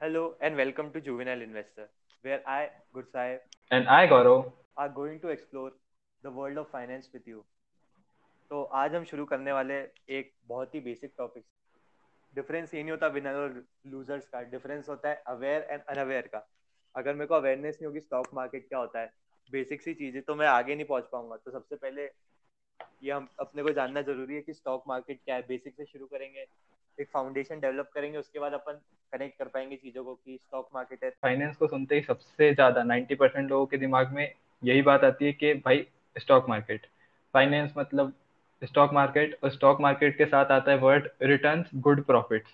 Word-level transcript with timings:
and 0.00 0.56
welcome 0.56 0.92
to 0.92 1.00
Juvenile 1.00 1.42
Investor, 1.42 1.88
where 2.22 2.40
I, 2.46 2.68
Gursai, 2.94 3.38
And 3.72 3.88
I, 3.88 4.06
Gaurav. 4.06 4.52
are 4.76 4.88
going 4.88 5.18
to 5.18 5.28
explore 5.28 5.72
the 6.22 6.30
world 6.30 6.56
of 6.56 6.68
finance 6.70 7.08
with 7.12 7.26
you. 7.26 7.42
तो 8.50 8.62
आज 8.80 8.94
हम 8.94 9.04
शुरू 9.04 9.24
करने 9.24 9.52
वाले 9.52 9.78
एक 10.18 10.30
बहुत 10.48 10.74
ही 10.74 10.80
बेसिक 10.80 11.12
टॉपिक 11.18 11.44
डिफरेंस 12.34 12.74
ये 12.74 12.82
नहीं 12.82 12.90
होता 12.90 13.06
विनर 13.16 13.34
और 13.34 13.62
लूजर्स 13.86 14.28
का 14.28 14.42
डिफरेंस 14.52 14.88
होता 14.88 15.08
है 15.08 15.22
अवेयर 15.26 15.66
एंड 15.70 15.82
अनअवेयर 15.88 16.26
का। 16.34 16.46
अगर 16.94 17.14
मेरे 17.14 17.26
को 17.26 17.34
अवेयरनेस 17.34 17.74
नहीं 17.74 17.86
होगी 17.86 18.00
स्टॉक 18.00 18.28
मार्केट 18.34 18.68
क्या 18.68 18.78
होता 18.78 19.00
है? 19.00 19.12
बेसिक 19.52 19.82
सी 19.82 19.94
चीज़ें 19.94 20.22
तो 20.22 20.34
मैं 20.34 20.46
आगे 20.46 20.74
नहीं 20.74 20.86
पहुँच 20.86 21.08
पाऊँगा। 21.12 21.36
तो 21.36 21.50
सबसे 21.50 21.76
पहले 21.76 22.04
ये 23.02 23.12
हम 23.12 23.28
अपने 23.40 23.62
को 23.62 23.72
जानना 23.72 24.02
ज़रूरी 24.02 24.34
है 24.34 24.40
कि 24.42 24.54
स्टॉक 24.54 24.84
मार्केट 24.88 25.20
क्या 25.24 25.36
है। 25.36 25.46
बेसिक 25.48 25.74
से 25.76 25.84
शुरू 25.86 26.06
करेंगे। 26.06 26.46
एक 27.00 27.08
फाउंडेशन 27.12 27.60
डेवलप 27.60 27.90
करेंगे 27.94 28.18
उसके 28.18 28.38
बाद 28.38 28.52
अपन 28.52 28.72
कनेक्ट 29.12 29.38
कर 29.38 29.44
पाएँगे 29.44 29.76
चीज़ों 29.76 30.04
को 30.04 30.14
कि 30.14 30.36
स्टॉक 30.36 30.68
मार्केट 30.74 31.04
है। 31.04 31.10
फाइनेंस 31.10 31.56
को 31.56 31.66
सुनते 31.66 31.94
ही 31.94 32.02
सबसे 32.02 32.54
ज़्यादा 32.54 32.82
90 32.82 33.14
परसेंट 33.14 33.50
लोगों 33.50 33.66
के 33.66 33.76
दिमाग 33.76 34.12
में 34.12 34.32
यही 34.64 34.82
बात 34.82 35.04
आती 35.04 35.24
है 35.24 35.32
कि 35.32 35.54
भाई 35.54 35.86
स्टॉक 36.18 36.48
मार्केट 36.48 36.86
फाइनेंस 37.34 37.74
मतलब 37.78 38.12
स्टॉक 38.62 38.92
मार्केट 38.92 39.38
और 39.44 39.50
स्टॉक 39.50 39.80
मार्केट 39.80 40.16
के 40.18 40.24
साथ 40.26 40.44
आता 40.44 40.72
है 40.72 40.78
वर्ड 40.78 41.08
रिटर्न 41.22 41.64
गुड 41.74 42.04
प्रॉफिट्स 42.04 42.50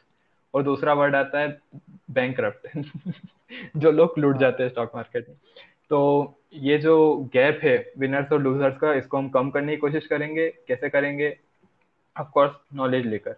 और 0.55 0.63
दूसरा 0.63 0.93
वर्ड 0.93 1.15
आता 1.15 1.41
है 1.41 1.61
बैंक 2.11 2.61
जो 3.77 3.91
लोग 3.91 4.15
लूट 4.19 4.37
जाते 4.37 4.63
हैं 4.63 4.71
स्टॉक 4.71 4.93
मार्केट 4.95 5.29
में। 5.29 5.37
तो 5.91 6.35
ये 6.53 6.79
जो 6.79 7.17
गैप 7.33 7.61
है 7.63 7.93
विनर्स 7.99 8.33
और 8.33 8.43
लूजर्स 8.43 8.77
का 8.79 8.93
इसको 8.95 9.19
हम 9.19 9.29
कम 9.29 9.51
करने 9.51 9.73
की 9.73 9.77
कोशिश 9.77 10.07
करेंगे। 10.07 10.49
कैसे 10.69 10.89
करेंगे? 10.89 11.37
ऑफकोर्स 12.19 12.53
नॉलेज 12.75 13.07
लेकर। 13.07 13.37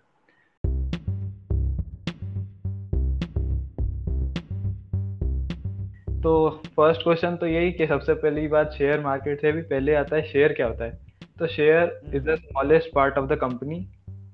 तो 6.26 6.62
फ़र्स्ट 6.76 7.02
क्वेश्चन 7.02 7.36
तो 7.36 7.46
यही 7.46 7.72
कि 7.72 7.86
सबसे 7.86 8.14
पहली 8.14 8.48
बात 8.48 8.72
शेयर 8.72 9.00
मार्केट 9.00 9.40
से 9.40 9.52
भी 9.52 9.62
पहले 9.62 9.94
आता 9.94 10.16
है 10.16 10.22
शेयर 10.22 10.52
क्या 10.52 10.66
होता 10.66 10.84
है? 10.84 10.98
तो 11.38 11.46
share 11.46 12.00
is 12.14 12.22
the 12.22 12.34
smallest 12.34 12.88
part 12.94 13.18
of 13.18 13.26
the 13.26 13.36
company 13.36 13.88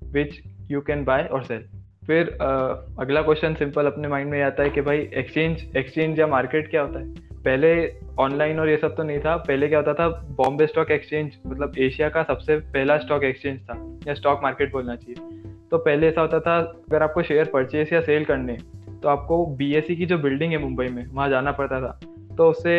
which 0.05 0.43
you 0.71 0.81
can 0.81 1.05
buy 1.05 1.23
or 1.23 1.43
sell 1.43 1.65
फिर 2.07 2.27
uh, 2.27 3.01
अगला 3.01 3.23
क्वेश्चन 3.23 3.55
सिंपल 3.55 3.87
अपने 3.87 4.09
माइंड 4.09 4.31
में 4.31 4.43
आता 4.43 4.63
है 4.63 4.71
कि 4.71 4.81
भाई 4.81 4.99
एक्सचेंज 4.99 5.77
एक्सचेंज 5.77 6.21
या 6.21 6.27
मार्केट 6.27 6.71
क्या 6.71 6.83
होता 6.83 6.99
है? 6.99 7.09
पहले 7.45 7.93
ऑनलाइन 8.19 8.61
और 8.61 8.69
ये 8.69 8.77
सब 8.77 8.97
तो 8.97 9.03
नहीं 9.03 9.19
था 9.19 9.37
पहले 9.37 9.69
क्या 9.69 9.79
होता 9.79 9.95
था? 9.95 10.09
बॉम्बे 10.09 10.67
स्टॉक 10.67 10.91
एक्सचेंज 10.91 11.33
मतलब 11.47 11.73
एशिया 11.79 12.09
का 12.09 12.23
सबसे 12.23 12.57
पहला 12.57 12.99
स्टॉक 12.99 13.25
एक्सचेंज 13.25 13.61
था 13.61 13.99
या 14.09 14.15
स्टॉक 14.15 14.41
मार्केट 14.43 14.73
बोलना 14.73 14.97
चाहिए। 14.97 15.51
तो 15.71 15.79
पहले 15.79 16.09
ऐसा 16.09 16.21
होता 16.21 16.41
था 16.41 16.59
अगर 16.59 17.03
आपको 17.03 17.23
शेयर 17.23 17.45
परचेज 17.45 17.93
या 17.93 18.01
सेल 18.01 18.25
करने 18.25 18.59
तो 19.03 19.09
आपको 19.09 19.45
बी 19.57 19.81
की 19.89 20.07
जो 20.07 20.19
बिल्डिंग 20.19 20.53
है 20.53 20.59
मुंबई 20.59 20.87
में, 20.87 21.07
वहाँ 21.07 21.29
जाना 21.29 21.53
पड़ता 21.53 21.81
था। 21.81 21.99
तो 22.37 22.51
उससे 22.51 22.75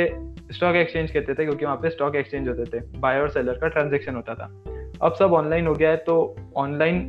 स्टॉक 0.52 0.76
एक्सचेंज 0.76 1.12
कहते 1.12 1.34
थे, 1.34 1.46
क्योंकि 1.46 1.66
वहाँ 1.66 1.78
पे 1.78 1.90
स्टॉक 1.90 2.16
एक्सचेंज 2.16 2.48
होते 2.48 2.64
थे। 2.64 3.00
बाय 3.00 3.20
और 3.20 3.30
सेलर 3.30 3.54
का 3.54 3.68
ट्रांजेक्शन 3.68 4.16
होता 4.16 4.36
था। 4.36 4.46
अब 5.02 5.14
सब 5.14 5.34
ऑनलाइन 5.34 5.68
हो 5.68 5.74
गया 5.74 5.90
है 5.90 5.98
तो 5.98 6.36
ऑनलाइन 6.58 7.00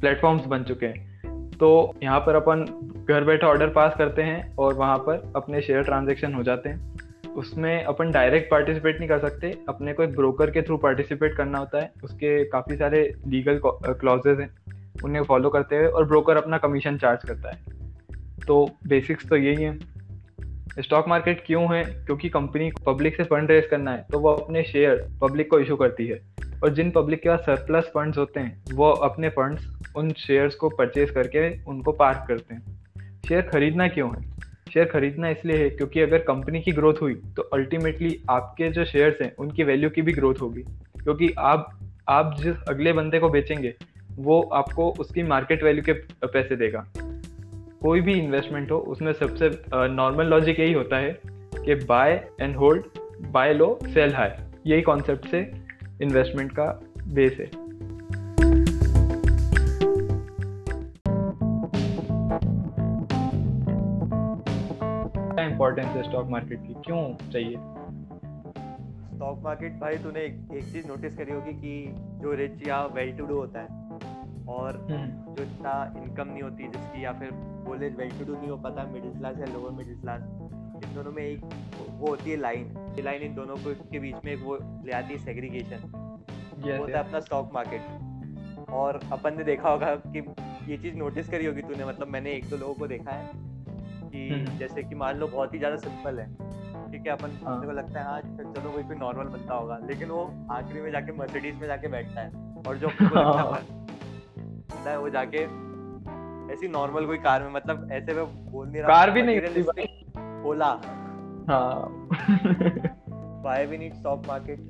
प्लेटफॉर्म्स 0.00 0.46
बन 0.46 0.62
चुके 0.62 0.86
हैं। 0.86 1.50
तो 1.50 1.94
यहाँ 2.02 2.20
पर 2.20 2.34
अपन 2.34 2.64
घर 3.08 3.24
बैठे 3.24 3.46
ऑर्डर 3.46 3.68
पास 3.68 3.94
करते 3.98 4.22
हैं 4.22 4.54
और 4.56 4.74
वहाँ 4.74 4.96
पर 4.98 5.32
अपने 5.36 5.60
शेयर 5.62 5.82
ट्रांजेक्शन 5.82 6.34
हो 6.34 6.42
जाते 6.42 6.68
हैं। 6.68 7.32
उसमें 7.36 7.84
अपन 7.84 8.10
डायरेक्ट 8.10 8.50
पार्टिसिपेट 8.50 8.98
नहीं 8.98 9.08
कर 9.08 9.18
सकते। 9.18 9.52
अपने 9.68 9.92
को 9.92 10.02
एक 10.02 10.14
ब्रोकर 10.16 10.50
के 10.50 10.62
थ्रू 10.62 10.76
पार्टिसिपेट 10.76 11.36
करना 11.36 11.58
होता 11.58 11.78
है। 11.78 11.92
उसके 12.04 12.44
काफ़ी 12.44 12.76
सारे 12.76 13.02
लीगल 13.26 13.60
क्लॉजेज 13.66 14.40
हैं। 14.40 14.50
उन्हें 15.04 15.22
फॉलो 15.22 15.50
करते 15.50 15.76
हुए 15.76 15.86
और 15.86 16.06
ब्रोकर 16.06 16.36
अपना 16.36 16.58
कमीशन 16.58 16.98
चार्ज 16.98 17.24
करता 17.24 17.50
है। 17.50 17.83
तो 18.46 18.70
बेसिक्स 18.86 19.28
तो 19.28 19.36
यही 19.36 19.62
है। 19.64 19.78
स्टॉक 20.80 21.08
मार्केट 21.08 21.42
क्यों 21.46 21.76
है? 21.76 21.84
क्योंकि 21.84 22.28
कंपनी 22.28 22.70
को 22.70 22.92
पब्लिक 22.92 23.16
से 23.16 23.22
फंड 23.22 23.50
रेज 23.50 23.66
करना 23.66 23.90
है 23.90 24.04
तो 24.12 24.18
वो 24.18 24.30
अपने 24.30 24.62
शेयर 24.62 25.06
पब्लिक 25.20 25.50
को 25.50 25.58
इशू 25.58 25.76
करती 25.76 26.06
है। 26.06 26.20
और 26.64 26.74
जिन 26.74 26.90
पब्लिक 26.90 27.22
के 27.22 27.28
पास 27.28 27.40
सरप्लस 27.40 27.84
फंड्स 27.84 28.18
होते 28.18 28.40
हैं, 28.40 28.62
वो 28.74 28.90
अपने 28.90 29.28
फंड्स 29.28 29.92
उन 29.96 30.10
शेयर्स 30.10 30.54
को 30.54 30.68
परचेज 30.68 31.10
करके 31.10 31.64
उनको 31.64 31.92
पार्क 31.92 32.24
करते 32.28 32.54
हैं। 32.54 32.62
शेयर 33.28 33.42
खरीदना 33.42 33.88
क्यों 33.88 34.10
है? 34.10 34.34
शेयर 34.74 34.86
खरीदना 34.86 35.28
इसलिए 35.28 35.56
है 35.56 35.70
क्योंकि 35.70 36.00
अगर 36.00 36.18
कंपनी 36.18 36.60
की 36.60 36.72
ग्रोथ 36.72 36.94
हुई 37.02 37.14
तो 37.14 37.42
अल्टीमेटली 37.42 38.20
आपके 38.30 38.70
जो 38.70 38.84
शेयर्स 38.84 39.20
हैं, 39.22 39.36
उनकी 39.36 39.64
वैल्यू 39.64 39.90
की 39.90 40.02
भी 40.02 40.12
ग्रोथ 40.12 40.34
होगी। 40.42 40.62
क्योंकि 41.02 41.32
आप 41.38 41.80
आप 42.08 42.36
जिस 42.40 42.56
अगले 42.68 42.92
बंदे 42.92 43.18
को 43.18 43.28
बेचेंगे, 43.28 43.74
वो 44.12 44.42
आपको 44.42 44.90
उसकी 44.90 45.22
मार्केट 45.22 45.62
वैल्यू 45.64 45.82
के 45.82 45.92
पैसे 46.26 46.56
देगा। 46.56 46.86
कोई 47.84 48.00
भी 48.00 48.12
इन्वेस्टमेंट 48.12 48.70
हो, 48.70 48.76
उसमें 48.76 49.12
सबसे 49.12 49.48
नॉर्मल 49.72 50.26
लॉजिक 50.26 50.60
यही 50.60 50.72
होता 50.72 50.96
है 50.96 51.10
कि 51.56 51.74
buy 51.84 52.12
and 52.40 52.56
hold 52.56 52.84
buy 53.30 53.52
low 53.54 53.78
sell 53.84 54.14
high 54.14 54.30
यही 54.66 54.82
कॉन्सेप्ट 54.82 55.26
से 55.26 55.40
इन्वेस्टमेंट 56.02 56.52
का 56.52 56.64
बेस 57.08 57.36
है। 57.40 57.46
क्या 65.34 65.44
इम्पोर्टेंस 65.44 65.86
है 65.86 66.02
स्टॉक 66.02 66.30
मार्केट 66.30 66.58
की? 66.58 66.74
क्यों 66.86 67.30
चाहिए? 67.30 67.56
स्टॉक 69.14 69.40
मार्केट 69.44 69.72
भाई, 69.72 69.96
तूने 69.96 70.20
एक 70.20 70.64
चीज़ 70.72 70.88
नोटिस 70.88 71.16
करी 71.16 71.32
होगी 71.32 71.52
कि 71.52 71.94
जो 72.22 72.34
रिच 72.34 72.68
या 72.68 72.84
वेल 72.86 73.16
टू 73.16 73.26
डू 73.26 73.36
होता 73.36 73.60
है 73.60 73.83
और 74.48 74.76
हम्म। 74.90 75.34
जो 75.34 75.42
इतना 75.42 75.72
इनकम 75.96 76.28
नहीं 76.28 76.42
होती 76.42 76.68
जिसकी 76.68 77.04
या 77.04 77.12
फिर 77.12 77.30
बोले 77.66 77.88
वेल 77.88 78.10
टू 78.18 78.24
डू 78.24 78.38
नहीं 78.38 78.50
हो 78.50 78.56
पाता 78.56 78.84
मिडिल 78.84 79.18
क्लास 79.18 79.38
या 79.38 79.46
लोअर 79.46 79.72
मिडिल 79.72 80.00
क्लास 80.00 80.22
इन 80.84 80.94
दोनों 80.94 81.12
में 81.12 81.22
एक 81.22 81.44
वो 81.90 82.06
होती 82.06 82.30
है 82.30 82.36
लाइन 82.36 82.76
ये 82.96 83.02
लाइन 83.02 83.22
इन 83.22 83.34
दोनों 83.34 83.56
को 83.56 83.74
के 83.90 83.98
बीच 83.98 84.14
में 84.24 84.32
एक 84.32 84.42
वो 84.42 84.58
ले 84.84 84.92
आती 84.92 85.12
है 85.12 85.18
सेग्रीगेशन 85.18 85.76
वो 85.76 86.70
Yes, 86.70 86.78
होता 86.80 86.98
है 86.98 87.04
अपना 87.04 87.20
स्टॉक 87.20 87.50
मार्केट 87.54 88.68
और 88.70 89.00
अपन 89.12 89.36
ने 89.36 89.44
देखा 89.44 89.68
होगा 89.68 89.94
कि 89.96 90.18
ये 90.70 90.76
चीज़ 90.76 90.94
नोटिस 90.96 91.28
करी 91.28 91.46
होगी 91.46 91.62
तूने 91.62 91.84
मतलब 91.84 92.08
मैंने 92.08 92.32
एक 92.32 92.48
दो 92.50 92.56
लोगों 92.56 92.74
को 92.74 92.86
देखा 92.86 93.10
है 93.10 93.30
कि 94.10 94.28
हम्म। 94.28 94.58
जैसे 94.58 94.82
कि 94.82 94.94
मान 94.94 95.16
लो 95.16 95.28
बहुत 95.28 95.54
ही 95.54 95.58
ज़्यादा 95.58 95.76
सिंपल 95.76 96.18
है। 96.18 96.26
ठीक 96.92 97.06
है 97.06 97.12
अपन 97.12 97.30
हाँ। 97.44 97.56
अपने 97.56 97.66
को 97.66 97.72
लगता 97.72 98.00
है 98.00 98.06
हाँ 98.06 98.20
चलो 98.20 98.70
कोई 98.72 98.82
कोई 98.82 98.96
नॉर्मल 98.96 99.24
बनता 99.24 99.54
होगा 99.54 99.78
लेकिन 99.84 100.08
वो 100.08 100.46
आखिरी 100.50 100.80
में 100.80 100.90
जाके 100.92 101.12
मर्सिडीज 101.12 101.54
में 101.54 101.66
जाके 101.66 101.88
बैठता 101.88 102.20
है। 102.20 102.62
और 102.68 102.76
जो 102.76 102.88
को 104.88 104.90
लगता 104.90 104.90
हाँ। 104.90 104.98
वो 104.98 105.08
जाके 105.08 105.38
ऐसी 106.54 106.68
नॉर्मल 106.68 107.06
कोई 107.06 107.18
कार 107.18 107.42
में 107.42 107.52
मतलब 107.52 107.88
ऐसे 107.92 108.14
में 108.14 108.24
बोल 108.52 108.68
नहीं 108.68 108.82
रहा 108.82 108.88
कार 108.88 109.10
भी 109.10 109.22
नहीं 109.22 109.40
ओला। 110.44 110.80
हाँ। 111.50 112.08
Why 113.42 113.66
we 113.66 113.78
need 113.78 113.94
stock 113.94 114.26
market 114.28 114.60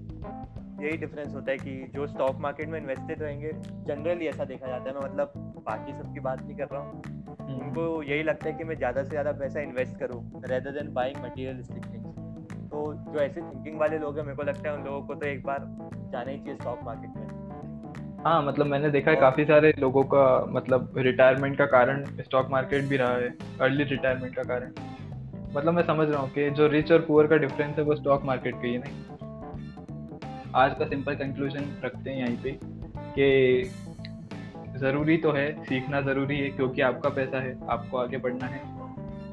यही 0.82 0.96
डिफरेंस 0.96 1.34
होता 1.34 1.50
है 1.50 1.58
कि 1.58 1.92
जो 1.94 2.06
स्टॉक 2.06 2.36
मार्केट 2.40 2.68
में 2.68 2.80
इन्वेस्टेड 2.80 3.22
रहेंगे 3.22 3.52
जनरली 3.86 4.26
ऐसा 4.26 4.44
देखा 4.44 4.66
जाता 4.66 4.90
है 4.90 4.94
मैं 4.94 5.02
मतलब 5.02 5.32
बाकी 5.66 5.92
सबकी 5.92 6.20
बात 6.20 6.42
नहीं 6.42 6.56
कर 6.56 6.66
रहा 6.72 6.82
हूँ। 6.82 7.02
हम्म। 7.40 7.60
उनको 7.60 8.02
यही 8.02 8.22
लगता 8.22 8.48
है 8.48 8.52
कि 8.52 8.64
मैं 8.64 8.76
ज़्यादा 8.76 9.02
से 9.02 9.08
ज़्यादा 9.08 9.32
पैसा 9.32 9.60
इन्वेस्ट 9.60 9.98
करूँ 9.98 10.42
rather 10.44 10.70
than 10.70 10.92
buying 10.94 11.16
materialistic 11.24 11.84
things 11.84 12.70
तो 12.70 12.94
जो 12.94 13.18
ऐसे 13.20 13.40
थिंकिंग 13.40 13.80
वाले 13.80 13.98
लोग 13.98 14.18
हैं 14.18 14.24
मेरे 14.24 14.36
को 14.36 14.42
लगता 14.42 14.70
है 14.70 14.76
उन 14.76 14.84
लोगों 14.84 15.02
को 15.02 15.14
तो 15.14 15.26
एक 15.26 15.42
बार 15.46 15.58
जाना 16.12 16.30
ही 16.30 16.38
चाहिए 16.38 16.54
स्टॉक 16.54 16.80
मार्केट 16.84 17.16
में। 17.16 17.33
हाँ 18.26 18.42
मतलब 18.42 18.66
मैंने 18.66 18.90
देखा 18.90 19.10
है 19.10 19.16
काफ़ी 19.16 19.44
सारे 19.44 19.74
लोगों 19.78 20.04
का 20.04 20.46
मतलब 20.48 20.92
रिटायरमेंट 20.96 21.58
का 21.58 21.66
कारण 21.66 22.04
स्टॉक 22.04 22.50
मार्केट 22.50 22.84
भी 22.84 22.96
रहा 22.96 23.12
है 23.12 23.34
अर्ली 23.60 23.84
रिटायरमेंट 23.84 24.34
का 24.34 24.42
कारण। 24.42 24.70
मतलब 25.56 25.74
मैं 25.74 25.82
समझ 25.82 26.08
रहा 26.08 26.20
हूँ 26.20 26.30
कि 26.30 26.50
जो 26.50 26.66
रिच 26.66 26.92
और 26.92 27.00
पुअर 27.00 27.26
का 27.26 27.36
डिफरेंस 27.36 27.78
है 27.78 27.84
वो 27.84 27.94
स्टॉक 27.94 28.24
मार्केट 28.24 28.54
का 28.54 28.66
ही 28.66 28.78
नहीं 28.78 29.02
आज 30.54 30.74
का 30.78 30.86
सिंपल 30.86 31.14
कंक्लूजन 31.14 31.66
रखते 31.84 32.10
हैं 32.10 32.26
यहीं 32.26 32.36
पे 32.36 32.58
कि 33.18 33.70
ज़रूरी 34.78 35.16
तो 35.16 35.32
है 35.32 35.64
सीखना 35.64 36.00
ज़रूरी 36.00 36.38
है 36.38 36.48
क्योंकि 36.48 36.82
आपका 36.82 37.08
पैसा 37.08 37.40
है 37.40 37.56
आपको 37.68 37.96
आगे 37.96 38.16
बढ़ना 38.16 38.46
है 38.46 38.62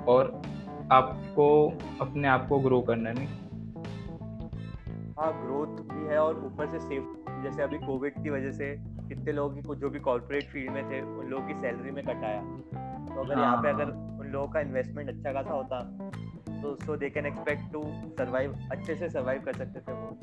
और 0.06 0.42
आपको 0.92 1.78
अपने 2.02 2.28
आप 2.28 2.48
को 2.48 2.60
ग्रो 2.60 2.82
करना 2.82 3.10
है 3.10 3.16
नहीं? 3.16 3.28
हाँ 5.22 5.32
ग्रोथ 5.42 5.82
भी 5.94 6.08
है 6.08 6.18
और 6.18 6.46
ऊपर 6.46 6.68
से 6.68 6.80
सेफ़ 6.80 7.42
जैसे 7.44 7.64
अभी 7.64 7.78
कोविड 7.78 8.14
की 8.24 8.30
वजह 8.30 8.52
से 8.52 8.76
कितने 9.10 9.32
लोगों 9.32 9.56
की 9.56 9.80
जो 9.80 9.90
भी 9.90 10.00
कॉर्पोरेट 10.00 10.44
फ़ील्ड 10.44 10.72
में 10.72 10.90
थे 10.92 11.02
उन 11.02 11.28
लोगों 11.28 11.48
की 11.48 11.54
सैलरी 11.54 11.92
में 11.92 12.04
कटाया 12.06 12.42
तो 13.16 13.24
अगर 13.24 13.40
यहाँ 13.40 13.62
पे 13.62 13.70
हाँ। 13.70 13.76
अगर 13.76 13.92
उन 14.20 14.28
लोगों 14.28 14.48
का 14.48 14.60
इन्वेस्टमेंट 14.60 15.10
अच्छा 15.10 15.34
खासा 15.34 15.54
होता 15.54 15.80
तो 16.62 16.76
so 16.76 16.96
they 16.98 17.10
can 17.10 17.26
expect 17.26 17.72
to 17.74 17.84
survive 18.18 18.56
अच्छे 18.72 18.96
से 18.96 19.10
सर्वाइव 19.10 19.42
कर 19.42 19.54
सकते 19.54 19.80
थे 19.80 19.94
वो। 19.94 20.18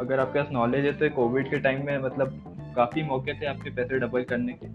अगर 0.00 0.20
आपके 0.20 0.42
पास 0.42 0.52
नॉलेज 0.52 0.84
है 0.84 0.92
तो 0.92 1.10
कोविड 1.10 1.50
के 1.50 1.58
टाइम 1.58 1.86
में 1.86 1.98
मतलब 1.98 2.40
काफ़ी 2.76 3.02
मौके 3.02 3.40
थे 3.40 3.46
आपके 3.46 3.70
पैसे 3.70 3.98
डबल 3.98 4.24
करने 4.24 4.52
के। 4.52 4.66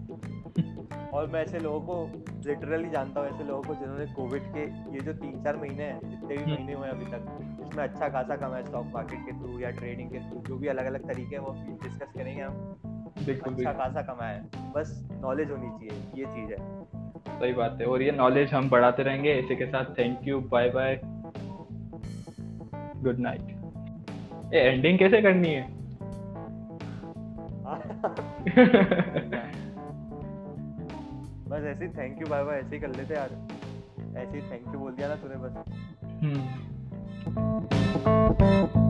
और 1.16 1.26
मैं 1.26 1.42
ऐसे 1.42 1.58
लोगों 1.58 1.80
को 1.80 2.22
लिटरली 2.46 2.88
जानता 2.90 3.20
हूँ 3.20 3.28
ऐसे 3.28 3.44
लोगों 3.44 3.62
को 3.62 3.74
जिन्होंने 3.74 4.06
कोविड 4.06 4.42
के 4.54 4.64
ये 4.94 5.00
जो 5.00 5.12
तीन 5.12 5.42
चार 5.44 5.56
महीने 5.56 5.84
हैं 5.84 6.10
जितने 6.10 6.28
भी 6.28 6.42
हम्म। 6.42 6.52
महीने 6.52 6.72
हुए 6.72 6.88
अभी 6.88 7.06
तक 7.06 7.62
इसमें 7.62 7.82
अच्छा 7.84 8.08
खासा 8.08 8.36
कमाया 8.36 8.64
स्टॉक 8.64 8.90
मार्केट 8.94 9.20
के 9.20 9.32
थ्रू 9.32 9.60
या 9.60 9.70
ट्रेडिंग 9.70 10.10
के 10.10 10.20
थ्रू 10.20 10.42
जो 10.48 10.56
भी 10.56 10.68
अलग 10.68 10.86
अलग 10.86 11.06
तरीके 11.08 11.36
हैं 11.36 11.42
वो 11.42 11.52
डिस्कस 11.82 12.12
करेंगे 12.16 12.42
हम। 12.42 12.52
अच्छा 13.28 13.72
खासा 13.72 14.02
कमाया 14.02 14.34
है। 14.34 14.72
बस 14.72 14.92
नॉलेज 15.22 15.50
होनी 15.50 15.70
चाहिए 15.70 16.02
ये 16.16 16.26
चीज़ 16.26 16.52
है। 16.52 16.58
सही 17.30 17.52
बात 17.52 17.78
है 17.80 17.86
और 17.86 18.02
ये 18.02 18.12
नॉलेज 18.12 18.52
हम 18.54 18.68
बढ़ाते 18.70 19.02
रहेंगे 19.02 19.34
इसी 19.34 19.56
के 19.56 19.66
साथ 19.66 19.98
thank 19.98 20.28
you 20.28 20.40
bye 20.50 20.68
bye 20.70 21.00
good 23.02 23.18
night 23.20 24.54
ये 24.54 24.60
एंडिंग 24.60 24.98
कैसे 24.98 25.22
करनी 25.22 25.54
है? 25.54 25.64
बस 31.48 31.62
ऐसे 31.64 31.84
ही 31.84 31.90
थैंक 31.90 32.20
यू 32.20 32.26
बाय 32.26 32.44
बाय 32.44 32.58
ऐसे 32.58 32.74
ही 32.74 32.80
कर 32.80 32.88
लेते 32.88 33.14
यार। 33.14 33.30
ऐसे 34.16 34.38
ही 34.38 34.50
थैंक 34.50 34.74
यू 34.74 34.78
बोल 34.78 34.92
दिया 34.92 35.08
ना 35.08 35.14
तूने 35.14 35.34
बस। 35.36 35.64
हम्म। 38.44 38.85